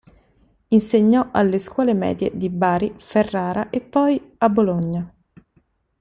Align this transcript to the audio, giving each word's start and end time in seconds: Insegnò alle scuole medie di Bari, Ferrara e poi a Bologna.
Insegnò 0.69 1.29
alle 1.31 1.59
scuole 1.59 1.93
medie 1.93 2.31
di 2.35 2.49
Bari, 2.49 2.95
Ferrara 2.97 3.69
e 3.69 3.81
poi 3.81 4.33
a 4.39 4.49
Bologna. 4.49 5.15